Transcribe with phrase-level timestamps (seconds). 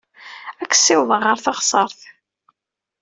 [0.61, 1.99] Ad k-ssiwḍeɣ ɣer teɣsert.